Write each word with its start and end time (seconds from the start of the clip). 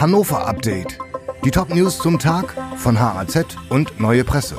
Hannover 0.00 0.46
Update. 0.46 0.96
Die 1.44 1.50
Top-News 1.50 1.98
zum 1.98 2.20
Tag 2.20 2.54
von 2.76 3.00
HAZ 3.00 3.56
und 3.68 3.98
Neue 3.98 4.22
Presse. 4.22 4.56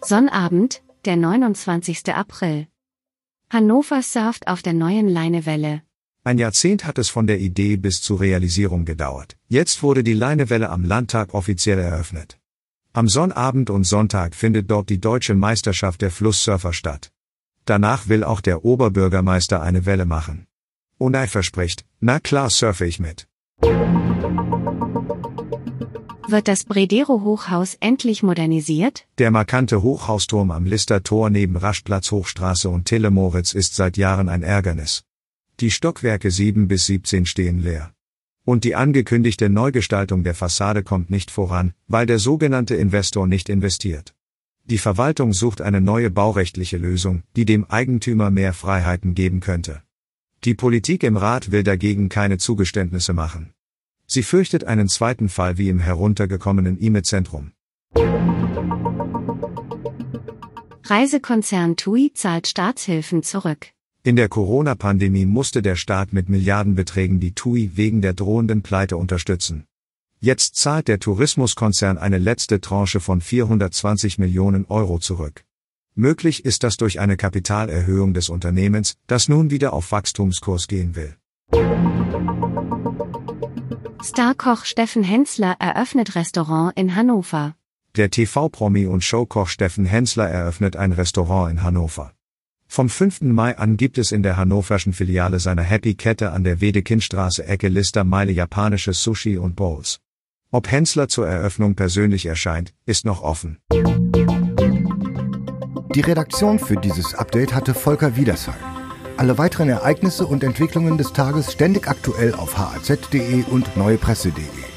Sonnabend, 0.00 0.80
der 1.04 1.16
29. 1.16 2.14
April. 2.14 2.66
Hannover 3.50 4.00
surft 4.00 4.48
auf 4.48 4.62
der 4.62 4.72
neuen 4.72 5.06
Leinewelle. 5.06 5.82
Ein 6.24 6.38
Jahrzehnt 6.38 6.86
hat 6.86 6.96
es 6.96 7.10
von 7.10 7.26
der 7.26 7.40
Idee 7.40 7.76
bis 7.76 8.00
zur 8.00 8.20
Realisierung 8.20 8.86
gedauert. 8.86 9.36
Jetzt 9.48 9.82
wurde 9.82 10.02
die 10.02 10.14
Leinewelle 10.14 10.70
am 10.70 10.82
Landtag 10.82 11.34
offiziell 11.34 11.78
eröffnet. 11.78 12.38
Am 12.94 13.06
Sonnabend 13.06 13.68
und 13.68 13.84
Sonntag 13.84 14.34
findet 14.34 14.70
dort 14.70 14.88
die 14.88 15.02
deutsche 15.02 15.34
Meisterschaft 15.34 16.00
der 16.00 16.10
Flusssurfer 16.10 16.72
statt. 16.72 17.12
Danach 17.66 18.08
will 18.08 18.24
auch 18.24 18.40
der 18.40 18.64
Oberbürgermeister 18.64 19.60
eine 19.60 19.84
Welle 19.84 20.06
machen. 20.06 20.46
Unai 20.96 21.26
verspricht, 21.26 21.84
na 22.00 22.18
klar 22.18 22.48
surfe 22.48 22.86
ich 22.86 22.98
mit. 22.98 23.29
Wird 26.30 26.46
das 26.46 26.64
Bredero-Hochhaus 26.64 27.76
endlich 27.80 28.22
modernisiert? 28.22 29.04
Der 29.18 29.30
markante 29.30 29.82
Hochhausturm 29.82 30.52
am 30.52 30.64
Lister 30.64 31.02
Tor 31.02 31.28
neben 31.28 31.56
Raschplatz 31.56 32.12
Hochstraße 32.12 32.68
und 32.68 32.84
Telemoritz 32.84 33.52
ist 33.52 33.74
seit 33.74 33.96
Jahren 33.96 34.28
ein 34.28 34.44
Ärgernis. 34.44 35.02
Die 35.58 35.72
Stockwerke 35.72 36.30
7 36.30 36.68
bis 36.68 36.86
17 36.86 37.26
stehen 37.26 37.60
leer. 37.62 37.92
Und 38.44 38.62
die 38.64 38.76
angekündigte 38.76 39.48
Neugestaltung 39.48 40.22
der 40.22 40.34
Fassade 40.34 40.82
kommt 40.82 41.10
nicht 41.10 41.30
voran, 41.30 41.74
weil 41.88 42.06
der 42.06 42.20
sogenannte 42.20 42.76
Investor 42.76 43.26
nicht 43.26 43.48
investiert. 43.48 44.14
Die 44.64 44.78
Verwaltung 44.78 45.32
sucht 45.32 45.60
eine 45.60 45.80
neue 45.80 46.10
baurechtliche 46.10 46.76
Lösung, 46.76 47.24
die 47.34 47.44
dem 47.44 47.64
Eigentümer 47.64 48.30
mehr 48.30 48.52
Freiheiten 48.52 49.14
geben 49.14 49.40
könnte. 49.40 49.82
Die 50.42 50.54
Politik 50.54 51.02
im 51.02 51.18
Rat 51.18 51.50
will 51.50 51.62
dagegen 51.62 52.08
keine 52.08 52.38
Zugeständnisse 52.38 53.12
machen. 53.12 53.52
Sie 54.06 54.22
fürchtet 54.22 54.64
einen 54.64 54.88
zweiten 54.88 55.28
Fall 55.28 55.58
wie 55.58 55.68
im 55.68 55.78
heruntergekommenen 55.78 56.78
IME-Zentrum. 56.78 57.52
Reisekonzern 60.84 61.76
TUI 61.76 62.12
zahlt 62.14 62.46
Staatshilfen 62.46 63.22
zurück. 63.22 63.68
In 64.02 64.16
der 64.16 64.30
Corona-Pandemie 64.30 65.26
musste 65.26 65.60
der 65.60 65.76
Staat 65.76 66.14
mit 66.14 66.30
Milliardenbeträgen 66.30 67.20
die 67.20 67.34
TUI 67.34 67.72
wegen 67.74 68.00
der 68.00 68.14
drohenden 68.14 68.62
Pleite 68.62 68.96
unterstützen. 68.96 69.66
Jetzt 70.20 70.56
zahlt 70.56 70.88
der 70.88 71.00
Tourismuskonzern 71.00 71.98
eine 71.98 72.18
letzte 72.18 72.62
Tranche 72.62 73.00
von 73.00 73.20
420 73.20 74.18
Millionen 74.18 74.64
Euro 74.64 74.98
zurück. 74.98 75.44
Möglich 76.00 76.46
ist 76.46 76.62
das 76.62 76.78
durch 76.78 76.98
eine 76.98 77.18
Kapitalerhöhung 77.18 78.14
des 78.14 78.30
Unternehmens, 78.30 78.96
das 79.06 79.28
nun 79.28 79.50
wieder 79.50 79.74
auf 79.74 79.92
Wachstumskurs 79.92 80.66
gehen 80.66 80.96
will. 80.96 81.14
Starkoch 84.02 84.64
Steffen 84.64 85.02
Hensler 85.02 85.56
eröffnet 85.58 86.14
Restaurant 86.14 86.72
in 86.74 86.96
Hannover. 86.96 87.54
Der 87.96 88.08
TV-Promi 88.08 88.86
und 88.86 89.04
Showkoch 89.04 89.48
Steffen 89.48 89.84
Hensler 89.84 90.26
eröffnet 90.26 90.74
ein 90.74 90.92
Restaurant 90.92 91.50
in 91.50 91.62
Hannover. 91.62 92.14
Vom 92.66 92.88
5. 92.88 93.20
Mai 93.20 93.58
an 93.58 93.76
gibt 93.76 93.98
es 93.98 94.10
in 94.10 94.22
der 94.22 94.38
hannoverschen 94.38 94.94
Filiale 94.94 95.38
seiner 95.38 95.64
Happy-Kette 95.64 96.32
an 96.32 96.44
der 96.44 96.62
Wedekindstraße 96.62 97.44
Ecke 97.44 97.68
Lister 97.68 98.04
Meile 98.04 98.32
japanisches 98.32 99.02
Sushi 99.02 99.36
und 99.36 99.54
Bowls. 99.54 100.00
Ob 100.50 100.70
Hensler 100.70 101.08
zur 101.08 101.28
Eröffnung 101.28 101.74
persönlich 101.74 102.24
erscheint, 102.24 102.72
ist 102.86 103.04
noch 103.04 103.20
offen. 103.22 103.58
Die 105.92 106.02
Redaktion 106.02 106.60
für 106.60 106.76
dieses 106.76 107.16
Update 107.16 107.52
hatte 107.52 107.74
Volker 107.74 108.14
Wiedersheim. 108.14 108.54
Alle 109.16 109.38
weiteren 109.38 109.68
Ereignisse 109.68 110.24
und 110.24 110.44
Entwicklungen 110.44 110.98
des 110.98 111.12
Tages 111.12 111.52
ständig 111.52 111.88
aktuell 111.88 112.32
auf 112.32 112.56
haz.de 112.56 113.42
und 113.50 113.76
neuepresse.de. 113.76 114.69